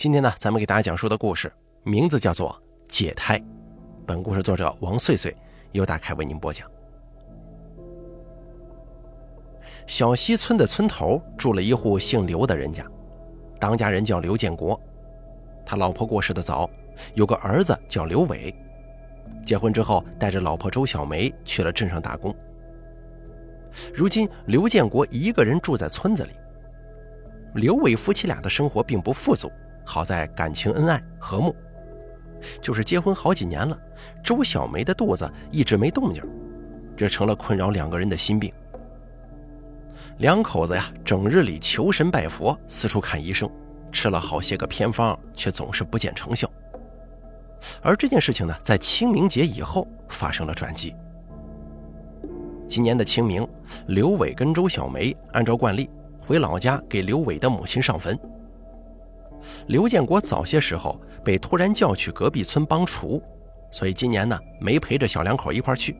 [0.00, 1.52] 今天呢，咱们给大家讲述的故事
[1.82, 2.58] 名字叫做
[2.90, 3.38] 《解胎》。
[4.06, 5.36] 本故事作者王穗穗
[5.72, 6.66] 由大开为您播讲。
[9.86, 12.82] 小溪村的村头住了一户姓刘的人家，
[13.58, 14.80] 当家人叫刘建国，
[15.66, 16.66] 他老婆过世的早，
[17.12, 18.54] 有个儿子叫刘伟。
[19.44, 22.34] 结婚之后，带着老婆周小梅去了镇上打工。
[23.92, 26.30] 如今，刘建国一个人住在村子里。
[27.54, 29.52] 刘伟夫妻俩的生活并不富足。
[29.90, 31.52] 好在感情恩爱和睦，
[32.62, 33.76] 就是结婚好几年了，
[34.22, 36.22] 周小梅的肚子一直没动静，
[36.96, 38.52] 这成了困扰两个人的心病。
[40.18, 43.50] 两口子呀，整日里求神拜佛，四处看医生，
[43.90, 46.48] 吃了好些个偏方，却总是不见成效。
[47.82, 50.94] 而这件事情呢，在清明节以后发生了转机。
[52.68, 53.44] 今年的清明，
[53.88, 58.16] 刘伟跟周小梅按照惯例回老家给刘伟的母亲上坟。
[59.66, 63.22] 刘建国早些时候被突然叫去隔壁村帮厨，
[63.70, 65.96] 所以今年呢没陪着小两口一块去。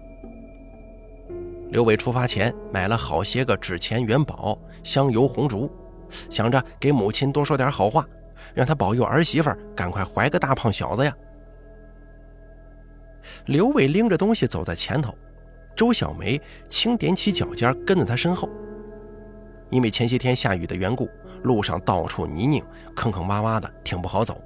[1.71, 5.71] 刘伟出发前买了好些个纸钱、元宝、香油、红烛，
[6.29, 8.05] 想着给母亲多说点好话，
[8.55, 11.17] 让她保佑儿媳妇赶快怀个大胖小子呀。
[13.47, 15.15] 刘伟拎着东西走在前头，
[15.77, 18.49] 周小梅轻踮起脚尖跟在他身后。
[19.71, 21.09] 因为前些天下雨的缘故，
[21.43, 22.63] 路上到处泥泞，
[22.95, 24.41] 坑坑洼洼的，挺不好走。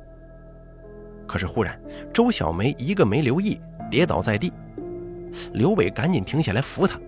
[1.27, 1.81] 可是忽然，
[2.13, 4.53] 周小梅一个没留意，跌倒在地。
[5.55, 7.01] 刘伟赶紧停下来扶她，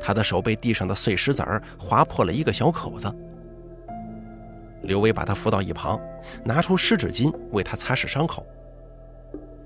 [0.00, 3.10] 她的手被地上的碎石子儿划破了一个小口子。
[4.82, 5.98] 刘伟把她扶到一旁，
[6.44, 8.44] 拿出湿纸巾为她擦拭伤口。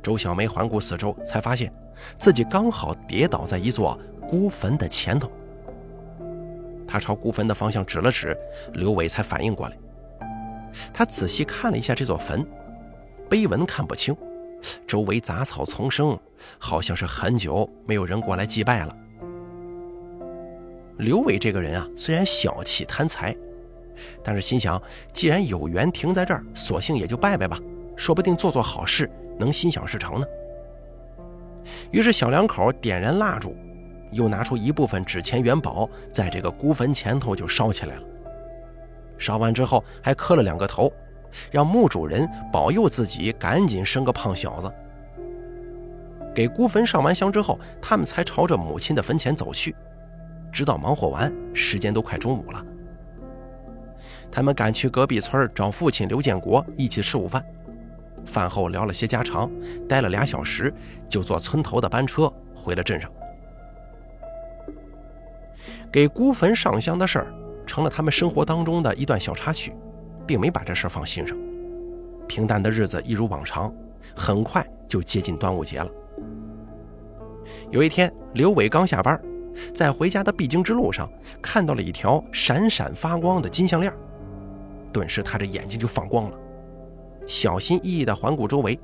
[0.02, 1.72] 周小梅环顾四周，才发现
[2.18, 5.30] 自己刚好跌倒在一座孤坟的前头。
[6.94, 8.36] 他朝孤坟的方向指了指，
[8.74, 9.76] 刘伟才反应过来。
[10.92, 12.46] 他仔细看了一下这座坟，
[13.28, 14.16] 碑文看不清，
[14.86, 16.16] 周围杂草丛生，
[16.56, 18.96] 好像是很久没有人过来祭拜了。
[20.98, 23.34] 刘伟这个人啊，虽然小气贪财，
[24.22, 24.80] 但是心想，
[25.12, 27.58] 既然有缘停在这儿，索性也就拜拜吧，
[27.96, 30.26] 说不定做做好事能心想事成呢。
[31.90, 33.56] 于是小两口点燃蜡烛。
[34.14, 38.02] 又拿出一部分纸钱元宝，在这个孤坟前头就烧起来了。
[39.18, 40.92] 烧完之后，还磕了两个头，
[41.50, 44.72] 让墓主人保佑自己赶紧生个胖小子。
[46.34, 49.74] 给孤坟上完香之后，他们才朝着母亲的坟前走去。
[50.50, 52.64] 直到忙活完，时间都快中午了。
[54.30, 57.44] 他们赶去隔壁村找父亲刘建国一起吃午饭。
[58.26, 59.50] 饭后聊了些家常，
[59.88, 60.72] 待了俩小时，
[61.08, 63.10] 就坐村头的班车回了镇上。
[65.94, 67.32] 给孤坟上香的事儿，
[67.64, 69.72] 成了他们生活当中的一段小插曲，
[70.26, 71.38] 并没把这事儿放心上。
[72.26, 73.72] 平淡的日子一如往常，
[74.16, 75.88] 很快就接近端午节了。
[77.70, 79.22] 有一天，刘伟刚下班，
[79.72, 81.08] 在回家的必经之路上，
[81.40, 83.94] 看到了一条闪闪发光的金项链，
[84.92, 86.36] 顿时他这眼睛就放光了，
[87.24, 88.76] 小心翼翼地环顾周围，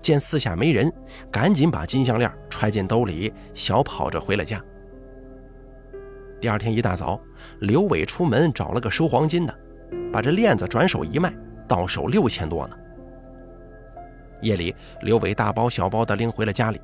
[0.00, 0.92] 见四下没人，
[1.30, 4.60] 赶紧把金项链揣进兜里，小跑着回了家。
[6.46, 7.20] 第二天一大早，
[7.58, 9.58] 刘伟出门找了个收黄金的，
[10.12, 11.34] 把这链子转手一卖，
[11.66, 12.76] 到手六千多呢。
[14.42, 16.80] 夜里，刘伟大包小包的拎回了家里，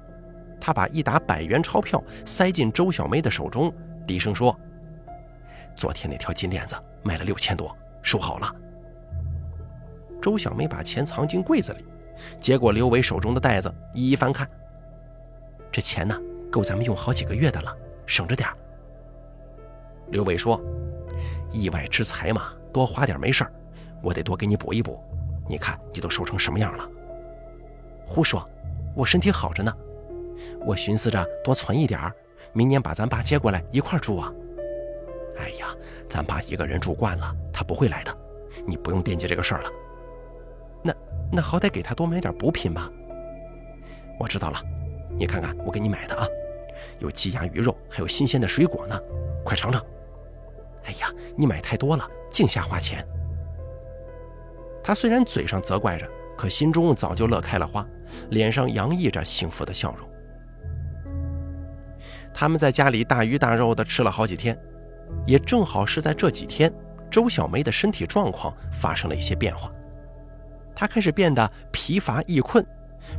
[0.60, 3.72] 他把一沓百元钞票塞进周小梅的手中，
[4.04, 4.58] 低声说
[5.76, 6.74] ：“昨天那条金链子
[7.04, 7.72] 卖了六千多，
[8.02, 8.52] 收好了。”
[10.20, 11.84] 周小梅把钱藏进柜子里，
[12.40, 14.44] 接过刘伟手中的袋子，一一翻看，
[15.70, 16.18] 这钱呢，
[16.50, 17.72] 够咱们用好几个月的了，
[18.06, 18.56] 省着点儿。
[20.10, 20.60] 刘伟说
[21.50, 23.52] ：“意外之财嘛，多花点没事儿，
[24.02, 25.02] 我得多给你补一补。
[25.48, 26.88] 你看你都瘦成什么样了？”
[28.06, 28.46] 胡说，
[28.94, 29.72] 我身体好着呢。
[30.64, 32.12] 我寻思着多存一点儿，
[32.52, 34.32] 明年把咱爸接过来一块住啊。
[35.38, 35.68] 哎呀，
[36.08, 38.16] 咱爸一个人住惯了，他不会来的，
[38.66, 39.70] 你不用惦记这个事儿了。
[40.82, 40.94] 那
[41.32, 42.90] 那好歹给他多买点补品吧。
[44.18, 44.60] 我知道了，
[45.16, 46.26] 你看看我给你买的啊，
[46.98, 49.00] 有鸡鸭鱼肉，还有新鲜的水果呢，
[49.52, 49.84] 快尝尝。
[50.84, 53.06] 哎呀，你买太多了，净瞎花钱。
[54.82, 56.08] 他虽然嘴上责怪着，
[56.38, 57.86] 可心中早就乐开了花，
[58.30, 60.08] 脸上洋溢着幸福的笑容。
[62.32, 64.58] 他们在家里大鱼大肉的吃了好几天，
[65.26, 66.72] 也正好是在这几天，
[67.10, 69.70] 周小梅的身体状况发生了一些变化，
[70.74, 72.66] 她开始变得疲乏易困，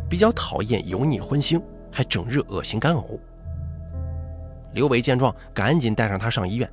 [0.09, 3.19] 比较讨厌油腻荤腥，还整日恶心干呕。
[4.73, 6.69] 刘伟见状，赶紧带上她上医院。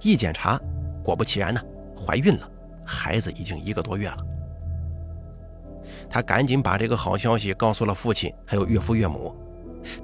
[0.00, 0.60] 一检查，
[1.02, 1.60] 果不其然呢，
[1.94, 2.50] 怀孕了，
[2.84, 4.18] 孩子已经一个多月了。
[6.08, 9.34] 他赶紧把这个好消息告诉了父亲，还有岳父岳母，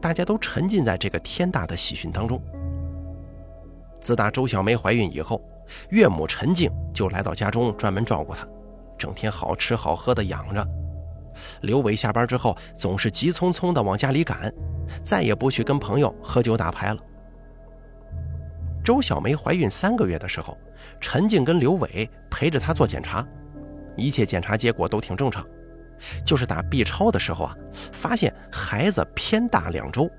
[0.00, 2.40] 大家都沉浸在这个天大的喜讯当中。
[3.98, 5.42] 自打周小梅怀孕以后，
[5.88, 8.46] 岳母陈静就来到家中专门照顾她，
[8.98, 10.66] 整天好吃好喝的养着。
[11.62, 14.52] 刘伟下班之后总是急匆匆的往家里赶，
[15.02, 17.00] 再也不去跟朋友喝酒打牌了。
[18.90, 20.58] 周小梅怀孕三个月的时候，
[21.00, 23.24] 陈静跟刘伟陪着她做检查，
[23.96, 25.46] 一切检查结果都挺正常，
[26.26, 27.56] 就是打 B 超的时候啊，
[27.92, 30.10] 发现孩子偏大两周。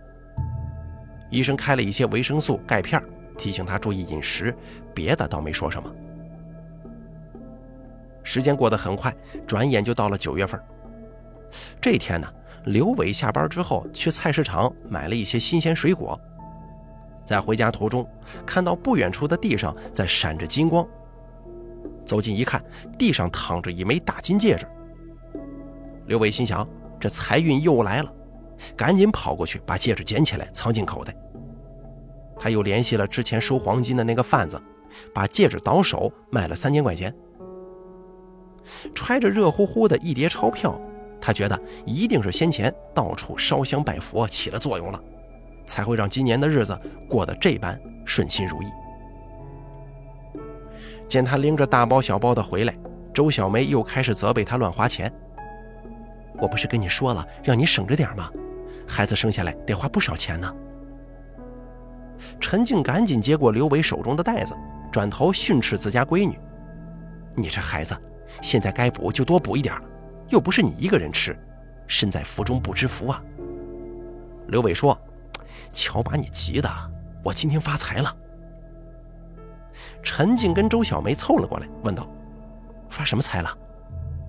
[1.29, 3.03] 医生开了一些维生素钙片，
[3.37, 4.55] 提醒她注意饮食，
[4.95, 5.93] 别的倒没说什么。
[8.23, 9.13] 时间过得很快，
[9.45, 10.57] 转眼就到了九月份。
[11.81, 12.33] 这天呢，
[12.67, 16.17] 刘伟下班之后去菜市场买了一些新鲜水果，
[17.31, 18.05] 在回家途中
[18.45, 20.85] 看到不远处的地上在闪着金光，
[22.05, 22.63] 走近一看，
[22.99, 24.67] 地上躺着一枚大金戒指。
[26.07, 26.67] 刘伟心想，
[26.99, 28.13] 这财运又来了，
[28.75, 31.15] 赶紧跑过去把戒指捡起来藏进口袋。
[32.37, 34.61] 他又联系了之前收黄金的那个贩子，
[35.13, 37.15] 把戒指倒手卖了三千块钱，
[38.93, 40.77] 揣着热乎乎的一叠钞票。
[41.21, 44.99] 他觉得一定是先前到处烧香拜佛起了作用了，
[45.71, 46.77] 才会让今年的日子
[47.07, 48.65] 过得这般顺心如意。
[51.07, 52.75] 见他拎着大包小包的回来，
[53.13, 55.09] 周小梅又开始责备他乱花钱。
[56.37, 58.29] 我不是跟你说了，让你省着点吗？
[58.85, 60.53] 孩子生下来得花不少钱呢。
[62.37, 64.53] 陈静赶紧接过刘伟手中的袋子，
[64.91, 66.37] 转头训斥自家闺女
[67.33, 67.97] ：“你这孩子，
[68.41, 69.73] 现在该补就多补一点。”
[70.27, 71.37] 又不是你一个人吃，
[71.87, 73.21] 身在福中不知福啊！
[74.47, 74.97] 刘伟说
[75.71, 76.69] ：“瞧把你急的，
[77.23, 78.15] 我今天发财了。”
[80.03, 82.07] 陈静跟周小梅凑了过来，问道
[82.89, 83.57] ：“发什么财了？”“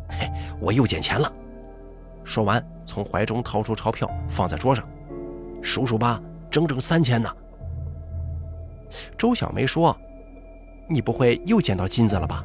[0.09, 0.31] 嘿，
[0.61, 1.33] 我又捡钱了。”
[2.25, 4.87] 说完，从怀中掏出钞票放在桌上
[5.63, 7.29] ，“数数吧，整整三千呢。”
[9.17, 9.97] 周小梅说
[10.89, 12.45] ：“你不会又捡到金子了吧？”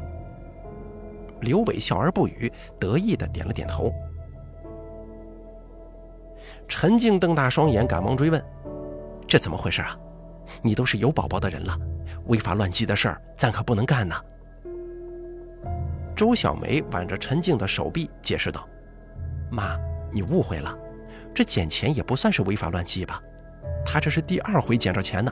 [1.42, 3.94] 刘伟笑而不语，得意的点了点头。
[6.68, 8.44] 陈静瞪大双眼，赶忙追问
[9.28, 9.98] ：“这怎么回事啊？
[10.62, 11.78] 你都是有宝宝的人了，
[12.26, 14.16] 违法乱纪的事儿，咱可不能干呢。”
[16.16, 18.68] 周小梅挽着陈静的手臂，解释道
[19.52, 19.78] ：“妈，
[20.12, 20.76] 你误会了，
[21.34, 23.22] 这捡钱也不算是违法乱纪吧？
[23.86, 25.32] 他这是第二回捡着钱呢。”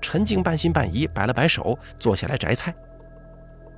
[0.00, 2.74] 陈静半信半疑，摆了摆手，坐下来摘菜。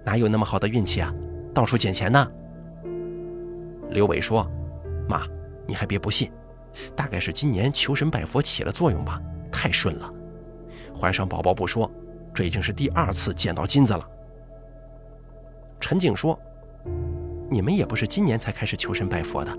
[0.05, 1.12] 哪有那么好的运气啊？
[1.55, 2.31] 到处捡钱呢？
[3.90, 4.49] 刘伟说
[5.08, 5.23] ：“妈，
[5.69, 6.32] 你还别不信，
[6.97, 9.23] 大概是今年求神拜佛起了作用吧，
[9.53, 10.12] 太顺了。
[10.99, 11.88] 怀上宝宝不说，
[12.35, 14.09] 这已经是第二次捡到金子了。”
[15.79, 16.37] 陈静说
[17.49, 19.56] ：“你们也不是今年才开始求神拜佛的，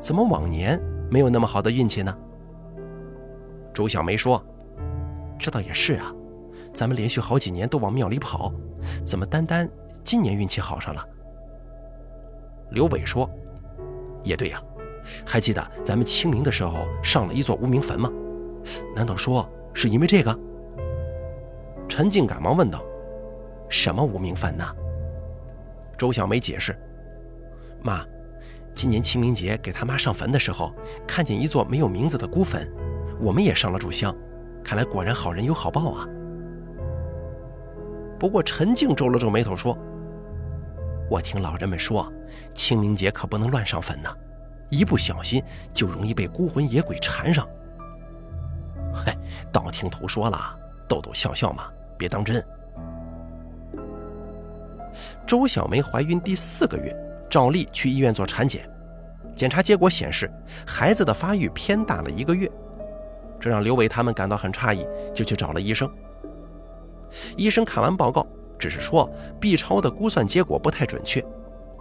[0.00, 0.80] 怎么往年
[1.10, 2.16] 没有那么好的运气呢？”
[3.72, 4.42] 朱小梅说
[5.38, 6.12] ：“这倒也是啊，
[6.72, 8.52] 咱们连续好几年都往庙里跑，
[9.04, 9.70] 怎么单单……”
[10.02, 11.06] 今年运气好上了，
[12.70, 13.30] 刘伟说
[14.24, 14.60] ：“也对呀，
[15.26, 18.10] 还记得咱们清明的时候上了一座无名坟吗？
[18.94, 20.38] 难道说是因为这个？”
[21.88, 22.82] 陈静赶忙问道
[23.68, 24.64] ：“什么无名坟呢？”
[25.98, 26.76] 周小梅解释
[27.82, 28.04] ：“妈，
[28.74, 30.72] 今年清明节给他妈上坟的时候，
[31.06, 32.70] 看见一座没有名字的孤坟，
[33.20, 34.14] 我们也上了炷香，
[34.62, 36.06] 看来果然好人有好报啊。”
[38.18, 39.76] 不过陈静皱了皱眉头说。
[41.10, 42.08] 我听老人们说，
[42.54, 44.14] 清明节可不能乱上坟呐，
[44.70, 45.42] 一不小心
[45.74, 47.46] 就容易被孤魂野鬼缠上。
[48.94, 49.16] 嗨，
[49.52, 50.58] 道听途说了，
[50.88, 51.64] 逗逗笑笑嘛，
[51.98, 52.42] 别当真。
[55.26, 56.96] 周小梅怀孕第四个月，
[57.28, 58.68] 照例去医院做产检，
[59.34, 60.30] 检查结果显示
[60.66, 62.50] 孩子的发育偏大了一个月，
[63.38, 65.90] 这让刘伟他们感到很诧异，就去找了医生。
[67.36, 68.26] 医生看完报告。
[68.60, 69.10] 只是说
[69.40, 71.24] B 超的估算结果不太准确，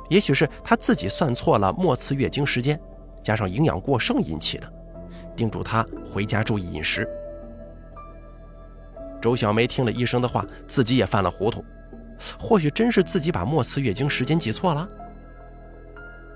[0.10, 2.80] 也许是他自己算错了末次月经时间，
[3.24, 4.74] 加上营养过剩引起的，
[5.36, 7.08] 叮嘱他回家注意饮食。
[9.22, 11.64] 周小梅听了医生的话，自己也犯了糊涂，
[12.40, 14.90] 或许真是自己把末次月经时间记错了。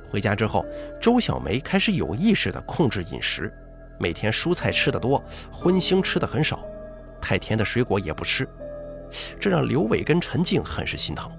[0.10, 0.66] 回家之后，
[1.02, 3.52] 周小梅开始有意识地控制饮食，
[3.98, 6.64] 每天蔬菜吃得多，荤腥吃的很少，
[7.20, 8.48] 太甜的水果也不吃。
[9.40, 11.32] 这让刘伟跟陈静很是心疼。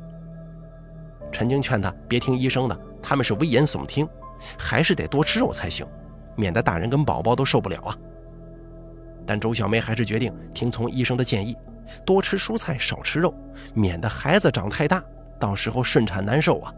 [1.34, 4.08] 陈晶劝他别听医生的，他们是危言耸听，
[4.56, 5.84] 还是得多吃肉才行，
[6.36, 7.98] 免得大人跟宝宝都受不了啊。
[9.26, 11.56] 但周小梅还是决定听从医生的建议，
[12.06, 13.34] 多吃蔬菜，少吃肉，
[13.74, 15.02] 免得孩子长太大，
[15.40, 16.72] 到时候顺产难受啊。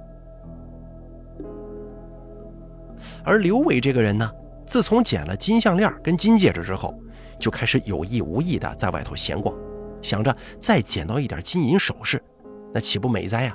[3.22, 4.32] 而刘伟这个人呢，
[4.64, 6.98] 自从捡了金项链跟金戒指之后，
[7.38, 9.54] 就开始有意无意的在外头闲逛，
[10.00, 12.22] 想着再捡到一点金银首饰，
[12.72, 13.54] 那岂不美哉呀？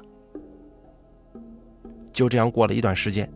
[2.12, 3.30] 就这样过了一段时间，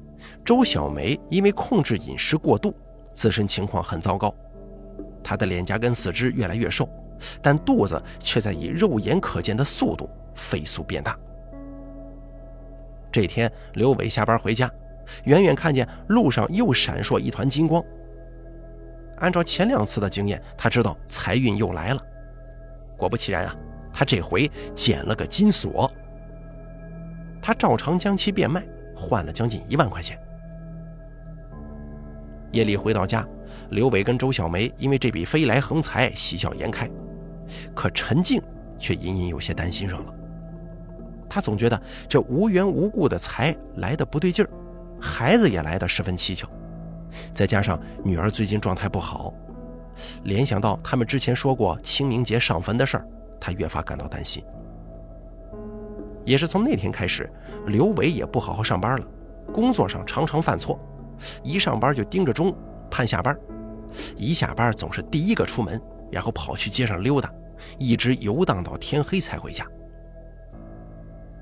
[0.44, 2.74] 周小梅因为控制饮食过度，
[3.14, 4.34] 自身情况很糟糕，
[5.24, 6.88] 她的脸颊跟四肢越来越瘦，
[7.42, 11.18] 但肚子却在以肉眼可见的速度飞速变大。
[13.12, 14.70] 这天，刘伟下班回家，
[15.24, 17.82] 远远看见路上又闪烁一团金光。
[19.20, 22.00] 按照前两次的经验，他知道财运又来了。
[22.98, 23.56] 果不其然啊，
[23.94, 25.90] 他这回捡了个金锁。
[27.46, 30.20] 他照常将其变卖，换了将近一万块钱。
[32.52, 33.24] 夜里回到家，
[33.70, 36.90] 刘伟跟周小梅因为这笔飞来横财喜笑颜开，
[37.76, 38.42] 可陈静
[38.80, 40.14] 却隐隐有些担心上了。
[41.30, 44.50] 他总觉得这无缘无故的财来的不对劲儿，
[45.00, 46.50] 孩子也来的十分蹊跷，
[47.32, 49.32] 再加上女儿最近状态不好，
[50.24, 53.08] 联想到他们之前说过清明节上坟的事儿，
[53.40, 54.44] 他越发感到担心。
[56.26, 57.32] 也是从那天开始，
[57.68, 59.08] 刘伟也不好好上班了，
[59.54, 60.80] 工作上常常犯错，
[61.44, 62.56] 一上班就盯着钟
[62.90, 63.38] 盼下班，
[64.18, 65.80] 一下班总是第一个出门，
[66.12, 67.32] 然后跑去街上溜达，
[67.78, 69.66] 一直游荡到天黑才回家。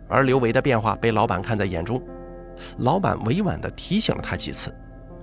[0.10, 2.02] 而刘伟的变化被老板看在眼中，
[2.80, 4.72] 老板委婉地提醒了他几次，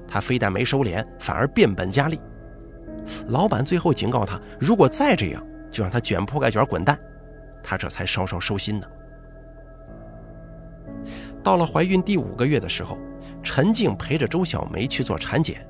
[0.09, 2.19] 他非但没收敛，反而变本加厉。
[3.29, 6.99] 老板最后警告他，如果再这样，就让他卷铺盖卷滚蛋。
[7.63, 8.87] 他这才稍稍收心呢。
[11.43, 12.99] 到了怀孕第五个月的时候，
[13.43, 15.67] 陈静陪着周小梅去做产检，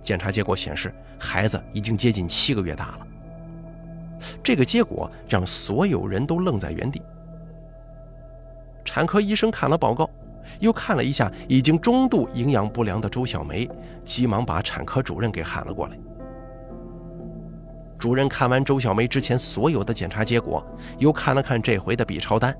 [0.00, 3.06] 检查结果显示，孩子已经接近七个月大了。
[4.42, 7.02] 这个结果让所有人都愣在原地。
[8.84, 10.08] 产科医生看了报告，
[10.60, 13.68] 又看了一下已经中度营养不良的周小梅，
[14.04, 15.98] 急忙把产科主任给喊了过来。
[17.98, 20.64] 主任看完周小梅之前所有的检查结果，
[20.98, 22.56] 又看了看这回的 B 超单。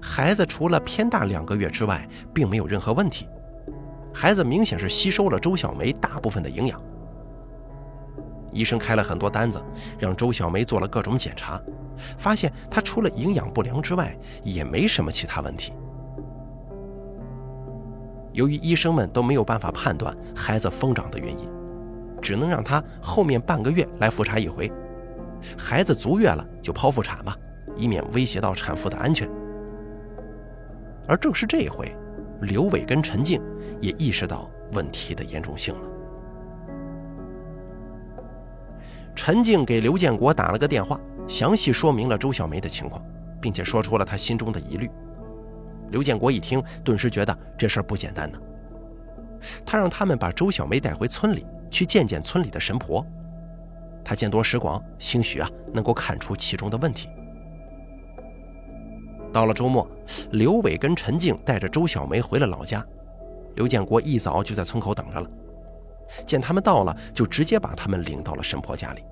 [0.00, 3.28] 孩子除了偏大两个月之外，并没有任何问题。
[4.12, 6.80] 孩子明显是吸收了周小梅大部分的营养。
[8.52, 9.60] 医生开了很多单子，
[9.98, 11.60] 让周小梅做了各种检查，
[12.16, 15.72] 发现她除了营养不良之外，也没什么其他问题。
[18.32, 21.48] 由于医生们都没有办法判断孩子疯长的原因，
[22.22, 24.70] 只能让她后面半个月来复查一回。
[25.58, 27.36] 孩子足月了就剖腹产吧，
[27.76, 29.28] 以免威胁到产妇的安全。
[31.06, 31.94] 而正是这一回，
[32.42, 33.40] 刘伟跟陈静
[33.80, 35.80] 也意识到问题的严重性了。
[39.14, 43.00] 陈静给刘建国打了个电话，详细说明了周小梅的情况，
[43.40, 44.90] 并且说出了他心中的疑虑。
[45.90, 48.38] 刘建国一听，顿时觉得这事儿不简单呢。
[49.64, 53.06] 他让他们把周小梅带回村里去见见村里的神婆，
[54.02, 57.08] 他见多识广，兴许啊能够看出其中的问题。
[59.34, 59.84] 到了周末，
[60.30, 62.86] 刘伟跟陈静带着周小梅回了老家。
[63.56, 65.28] 刘建国一早就在村口等着了，
[66.24, 69.02] 见他们到了，就直接把他们领到了神婆家里。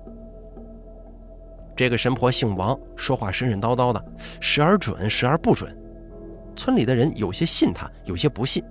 [1.75, 4.01] 这个神婆姓王，说话神神叨叨的，
[4.39, 5.77] 时而准，时而不准。
[6.55, 8.63] 村里的人有些信他，有些不信。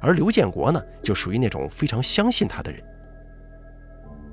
[0.00, 2.80] 而刘建国呢，就属于那种非常相信他的人。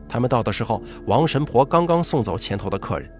[0.07, 3.11] 他们到的时候，王神婆刚刚送走前头的客人。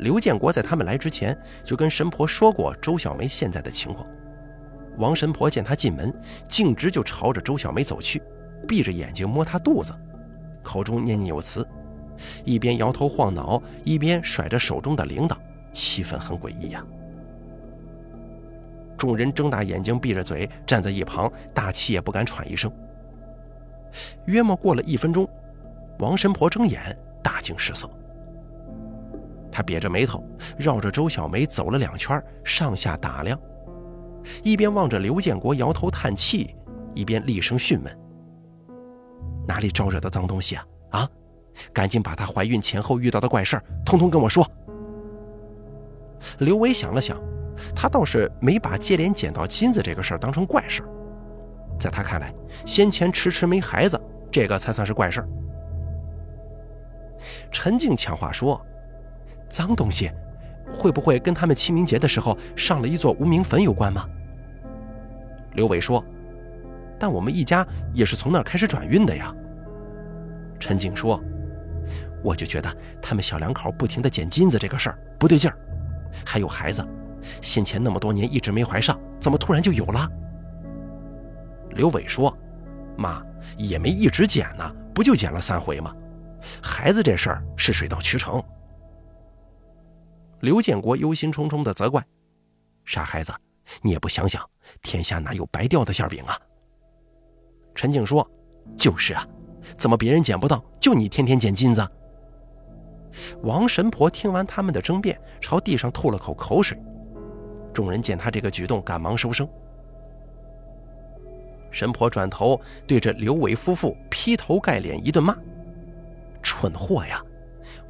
[0.00, 4.06] 刘建国在他们来之前就跟神婆说过周小梅现在的情况。
[4.96, 6.12] 王神婆见他进门，
[6.48, 8.22] 径直就朝着周小梅走去，
[8.66, 9.94] 闭着眼睛摸她肚子，
[10.62, 11.66] 口中念念有词，
[12.44, 15.36] 一边摇头晃脑，一边甩着手中的铃铛，
[15.72, 16.84] 气氛很诡异呀。
[18.96, 22.70] 众人睁大眼睛，闭着嘴站在一旁，大气也不敢喘一声。
[24.26, 25.28] 约莫过了一分钟，
[25.98, 27.88] 王神婆睁眼，大惊失色。
[29.52, 30.24] 他瘪着眉头，
[30.56, 33.38] 绕着周小梅走了两圈，上下打量，
[34.42, 36.54] 一边望着刘建国摇头叹气，
[36.94, 37.98] 一边厉声讯问
[39.48, 40.66] ：“哪里招惹的脏东西啊？
[40.90, 41.08] 啊，
[41.72, 44.48] 赶紧把她怀孕前后遇到的怪事儿，通通跟我说。”
[46.38, 47.20] 刘伟想了想，
[47.74, 50.88] 他倒是没把接连捡到金子这个事儿当成怪事儿，
[51.78, 52.32] 在他看来，
[52.64, 55.28] 先前迟迟没孩子，这个才算是怪事儿。
[57.50, 58.64] 陈静抢话说。
[59.50, 60.10] 脏东西，
[60.72, 64.08] 会不会跟他们清明节的时候上了一座无名坟有关吗？
[65.54, 66.02] 刘伟说
[66.96, 69.34] ：“但我们一家也是从那儿开始转运的呀。”
[70.60, 71.20] 陈静说
[72.22, 75.58] ：“我就觉得他们小两口不停的捡金子这个事儿不对劲儿，
[76.24, 76.86] 还有孩子，
[77.42, 80.08] 先前那么多年一直没怀上，怎么突然就有了？”
[81.74, 82.32] 刘伟说
[82.96, 83.20] ：“妈，
[83.56, 85.92] 也没一直捡呢，不就捡了三回吗？
[86.62, 88.40] 孩子这事儿是水到渠成。”
[90.40, 92.04] 刘建国忧心忡忡的责怪
[92.84, 93.32] ：“傻孩子，
[93.82, 94.42] 你也不想想，
[94.82, 96.38] 天下哪有白掉的馅饼啊？”
[97.74, 98.28] 陈静说
[98.76, 99.26] ：“就是啊，
[99.76, 101.86] 怎么别人捡不到，就你天天捡金子？”
[103.42, 106.80] 王神婆听完他们的争辩，朝地上吐了口口水。
[107.72, 109.48] 众人见他这个举动，赶忙收声。
[111.70, 115.36] 神婆转头对着刘伟夫妇劈头盖脸一顿骂
[116.42, 117.22] ：“蠢货呀！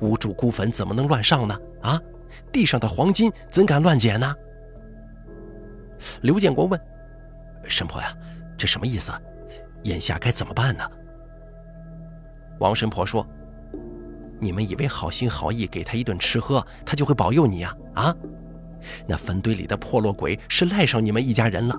[0.00, 1.59] 无主孤坟怎么能乱上呢？
[1.83, 2.00] 啊，
[2.52, 4.35] 地上的黄金怎敢乱捡呢？”
[6.23, 6.80] 刘建国问
[7.69, 8.14] ：“神婆呀，
[8.57, 9.12] 这什么意思？
[9.83, 10.90] 眼下该怎么办呢？”
[12.61, 13.26] 王神婆说。
[14.42, 17.76] 你们以为好心好意给他一顿吃喝，他就会保佑你呀？
[17.92, 18.16] 啊，
[19.07, 21.78] 那坟堆里的破落鬼是赖上你们一家人了。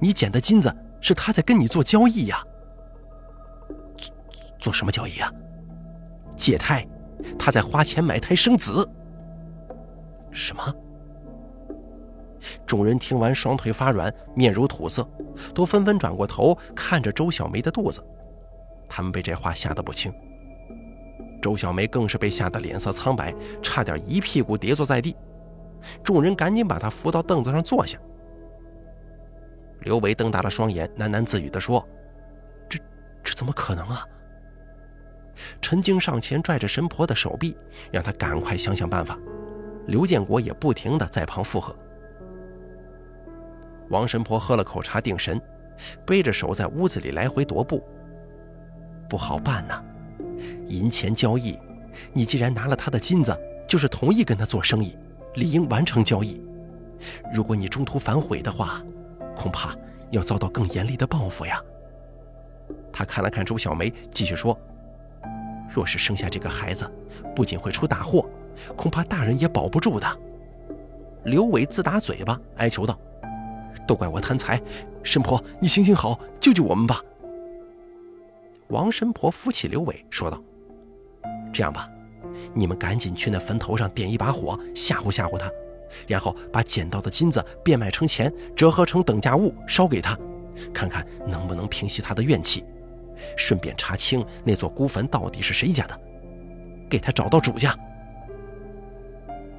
[0.00, 2.42] 你捡的金子是他在跟你做交易呀？
[3.96, 4.12] 做
[4.58, 5.32] 做什么交易啊？
[6.36, 6.84] 借胎，
[7.38, 8.84] 他在花钱买胎生子。
[10.36, 10.62] 什么？
[12.66, 15.08] 众人听完，双腿发软，面如土色，
[15.54, 18.04] 都纷纷转过头看着周小梅的肚子。
[18.88, 20.12] 他们被这话吓得不轻。
[21.40, 25.16] 周小梅更是被吓得脸色苍白，差点一屁股跌坐在地。
[26.04, 27.98] 众人赶紧把她扶到凳子上坐下。
[29.80, 31.82] 刘维瞪大了双眼，喃喃自语地说
[32.68, 32.78] ：“这
[33.24, 34.04] 这怎么可能啊？”
[35.62, 37.56] 陈静上前拽着神婆的手臂，
[37.90, 39.18] 让她赶快想想办法。
[39.86, 41.74] 刘建国也不停地在旁附和。
[43.90, 45.40] 王神婆喝了口茶定神，
[46.04, 47.82] 背着手在屋子里来回踱步。
[49.08, 49.82] 不好办呐。
[50.66, 51.58] 银钱交易，
[52.12, 53.34] 你既然拿了他的金子，
[53.66, 54.96] 就是同意跟他做生意，
[55.34, 56.40] 理应完成交易。
[57.32, 58.82] 如果你中途反悔的话，
[59.36, 59.74] 恐怕
[60.10, 61.62] 要遭到更严厉的报复呀。
[62.92, 64.58] 他看了看周小梅，继续说
[65.70, 66.90] ：“若是生下这个孩子，
[67.34, 68.28] 不仅会出大祸，
[68.76, 70.06] 恐怕大人也保不住的。”
[71.24, 72.96] 刘伟自打嘴巴，哀求道
[73.86, 74.60] ：“都怪我贪财，
[75.02, 77.02] 神婆，你行行好，救救我们吧。”
[78.68, 80.40] 王神婆扶起刘伟，说道
[81.52, 81.88] ：“这样吧，
[82.54, 85.50] 你们赶紧去那坟头上点一把火，吓唬吓唬他，
[86.06, 90.16] 然后把捡到的金子变卖成钱，折合成等价物烧给他，
[90.72, 92.64] 看看能不能平息他的怨气，
[93.36, 96.00] 顺便查清那座孤坟到底是谁家的，
[96.88, 97.76] 给他找到主家。”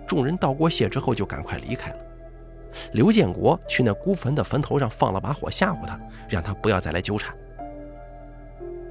[0.08, 1.98] 众人道过谢之后，就赶快离开了。
[2.94, 7.36] 刘建国去那孤坟的坟头上放了把火，吓唬他，让他不要再来纠缠。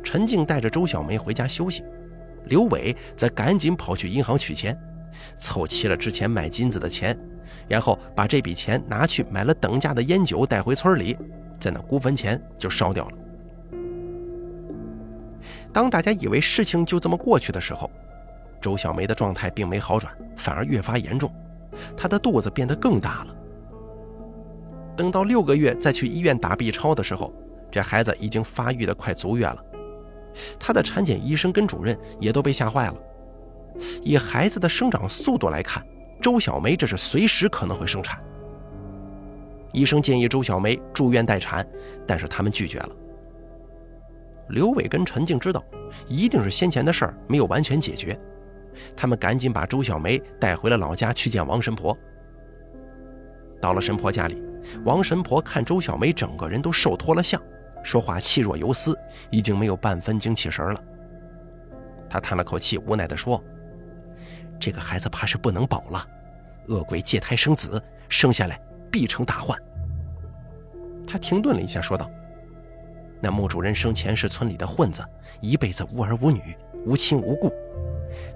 [0.02, 1.82] 陈静带着周小梅回家休息，
[2.44, 4.78] 刘伟则赶紧跑去银行取钱，
[5.36, 7.18] 凑齐了之前买金子的钱，
[7.66, 11.16] 然后把这笔钱拿去买了等价的烟酒带回村里，
[11.58, 13.12] 在那孤坟前就烧掉了。
[15.72, 17.90] 当大家以为事情就这么过去的时候，
[18.60, 21.32] 周小梅的状态并没好转，反而越发严重，
[21.96, 23.36] 她的肚子变得更大了。
[24.96, 27.32] 等到六个月再去医院打 B 超的时候，
[27.70, 29.62] 这孩子已经发育的快足月了。
[30.58, 32.94] 她的产检医生跟主任也都被吓坏了。
[34.02, 35.84] 以孩子的生长速度来看，
[36.20, 38.22] 周小梅这是随时可能会生产。
[39.72, 41.66] 医生建议周小梅住院待产，
[42.06, 42.88] 但是他们拒绝了。
[44.48, 45.62] 刘伟跟陈静知道，
[46.08, 48.18] 一定是先前的事儿没有完全解决，
[48.96, 51.96] 他们赶紧把周小梅带回了老家去见王神婆。
[53.60, 54.42] 到了神婆家里，
[54.84, 57.40] 王神婆看周小梅整个人都瘦脱了相。
[57.82, 58.98] 说话气若游丝，
[59.30, 60.84] 已经没有半分精气神了。
[62.08, 63.42] 她叹了口气，无奈地说
[64.58, 66.04] ：“这个孩子怕是不能保了，
[66.66, 68.60] 恶鬼借胎生子，生下来
[68.90, 69.56] 必成大患。”
[71.06, 72.10] 她停顿了一下，说道
[73.22, 75.04] ：“那墓主人生前是村里的混子，
[75.40, 77.52] 一辈子无儿无女，无亲无故。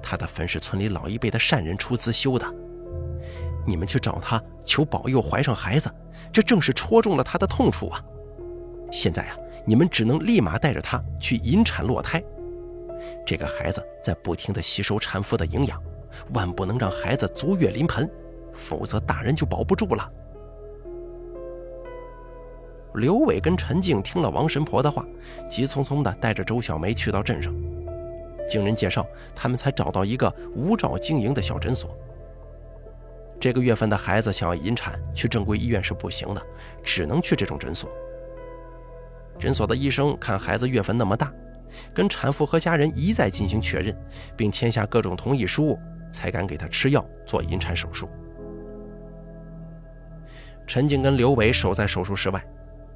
[0.03, 2.47] 他的坟是村里老一辈的善人出资修的。
[3.67, 5.91] 你们去找他求保佑怀上孩子，
[6.33, 8.03] 这正是戳中了他的痛处啊！”
[8.91, 12.23] 现在啊，你们只能立马带着他去引产落胎。
[13.25, 15.81] 这个孩子在不停地吸收产妇的营养，
[16.35, 18.11] 万不能让孩子足月临盆，
[18.53, 20.11] 否则大人就保不住了。
[22.95, 25.07] 刘伟跟陈静听了王神婆的话，
[25.49, 27.55] 急匆匆地带着周小梅去到镇上。
[28.51, 31.97] 经人介绍，他们才找到一个无照经营的小诊所。
[33.41, 36.43] 这个月份的孩子想要引产，去正规医院是不行的，
[36.83, 37.89] 只能去这种诊所。
[39.39, 41.33] 诊所的医生看孩子月份那么大，
[41.95, 43.97] 跟产妇和家人一再进行确认，
[44.37, 45.79] 并签下各种同意书，
[46.13, 48.07] 才敢给他吃药做引产手术。
[50.67, 52.45] 陈静跟刘伟守在手术室外，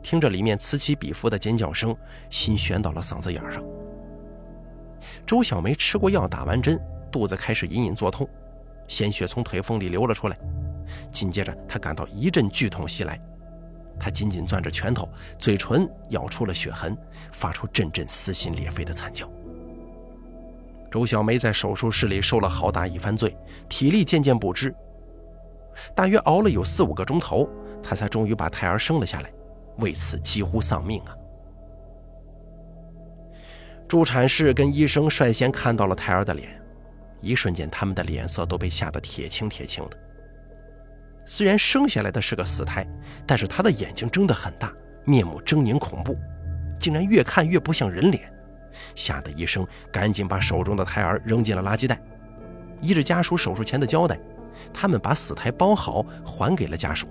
[0.02, 1.96] 听着里面此起彼伏的尖叫声，
[2.28, 3.64] 心悬到了嗓子眼上。
[5.26, 8.28] 周小梅吃过药，打完针，肚子开始隐隐作痛，
[8.88, 10.38] 鲜血从腿缝里流了出来。
[11.10, 13.20] 紧接着，她感到一阵剧痛袭来，
[13.98, 16.96] 她紧紧攥着拳头，嘴唇咬出了血痕，
[17.32, 19.28] 发出阵阵撕心裂肺的惨叫。
[20.90, 23.36] 周小梅在手术室里受了好大一番罪，
[23.68, 24.72] 体力渐渐不支。
[25.94, 27.48] 大约熬了有四五个钟头，
[27.82, 29.32] 她才终于把胎儿生了下来，
[29.78, 31.16] 为此几乎丧命啊！
[33.86, 36.60] 助产士跟医生率先看到了胎儿的脸，
[37.20, 39.98] 一瞬间，他们的脸色都被吓得铁青铁青的。
[41.26, 42.86] 虽然生下来的是个死胎，
[43.26, 44.72] 但是他的眼睛睁得很大，
[45.04, 46.16] 面目狰狞恐怖，
[46.78, 48.30] 竟然越看越不像人脸，
[48.94, 52.00] 吓得医生赶紧把手中的胎儿扔进了垃圾袋。
[52.80, 54.18] 依着家属手术前的交代，
[54.72, 57.06] 他们把死胎包好还给了家属。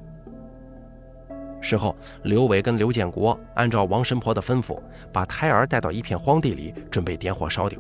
[1.64, 4.78] 事后，刘伟跟刘建国按照王神婆的吩咐，
[5.14, 7.80] 把胎儿带到一片荒地里，准备点火烧掉。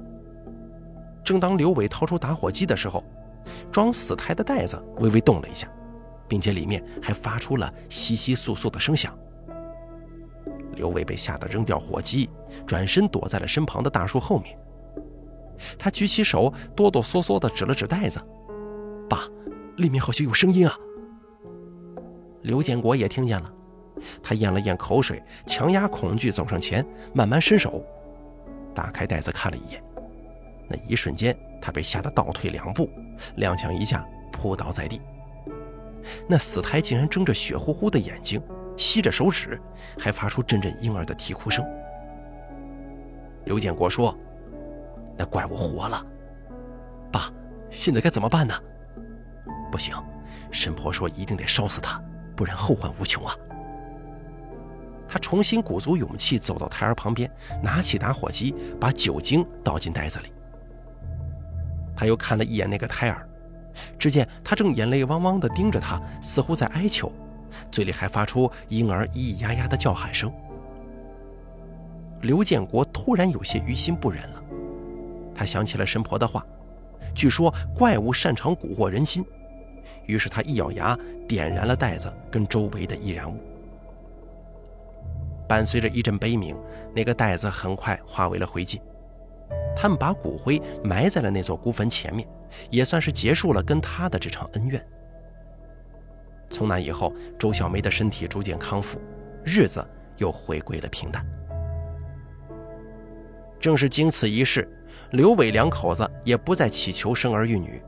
[1.21, 3.03] 正当刘伟掏出打火机的时候，
[3.73, 5.67] 装死胎的袋子微微动了一下，
[6.29, 9.13] 并且里面还发出了窸窸窣窣的声响。
[10.75, 12.29] 刘伟被吓得扔掉火机，
[12.65, 14.57] 转身躲在了身旁的大树后面。
[15.77, 18.17] 他举起手，哆哆嗦嗦地指了指袋子
[19.09, 19.27] ：“爸，
[19.75, 20.73] 里面好像有声音啊！”
[22.43, 23.53] 刘建国也听见了。
[24.21, 27.83] 他咽了咽口水，强压恐惧走上前，慢慢伸手，
[28.73, 29.83] 打开袋子看了一眼。
[30.69, 32.89] 那一瞬间，他被吓得倒退两步，
[33.37, 35.01] 踉跄一下扑倒在地。
[36.27, 38.41] 那死胎竟然睁着血乎乎的眼睛，
[38.77, 39.59] 吸着手指，
[39.97, 41.65] 还发出阵阵婴儿的啼哭声。
[43.45, 44.17] 刘建国说
[45.17, 46.05] ：“那怪物活了，
[47.11, 47.31] 爸，
[47.69, 48.53] 现在该怎么办呢？”
[49.71, 49.95] 不行，
[50.51, 52.01] 神婆说一定得烧死他，
[52.35, 53.35] 不然后患无穷啊。
[55.13, 57.29] 他重新鼓足勇气走到胎儿旁边，
[57.61, 60.33] 拿起打火机，把酒精倒进袋子里。
[61.95, 63.29] 他又看了一眼那个胎儿，
[63.99, 67.13] 只见他正眼泪汪汪地盯着他，似乎在哀求，
[67.69, 70.33] 嘴里还发出婴儿咿咿呀呀的叫喊声。
[72.21, 74.43] 刘建国突然有些于心不忍了，
[75.35, 76.43] 他想起了神婆的话，
[77.13, 79.23] 据说怪物擅长蛊惑人心，
[80.07, 80.97] 于是他一咬牙，
[81.27, 83.37] 点燃了袋子跟周围的易燃物。
[85.47, 86.55] 伴随着一阵悲鸣，
[86.95, 88.79] 那个袋子很快化为了灰烬。
[89.75, 92.27] 他们把骨灰埋在了那座孤坟前面，
[92.69, 94.83] 也算是结束了跟他的这场恩怨。
[96.49, 98.99] 从那以后，周小梅的身体逐渐康复，
[99.43, 99.83] 日子
[100.17, 101.25] 又回归了平淡。
[103.59, 104.69] 正是经此一事，
[105.11, 107.81] 刘伟两口子也不再祈求生儿育女。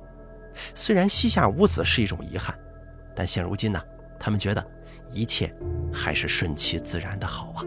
[0.73, 2.57] 虽然膝下无子是一种遗憾，
[3.13, 3.81] 但现如今呢，
[4.19, 4.65] 他们觉得
[5.11, 5.53] 一切。
[5.93, 7.63] 还是顺其自然的好啊！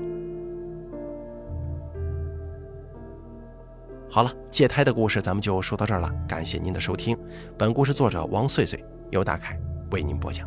[4.10, 7.16] 好了，借胎的故事咱们就说到这儿了，感谢您的收听。
[7.56, 9.58] 本故事作者王穗穗由大凯
[9.92, 10.46] 为您播讲。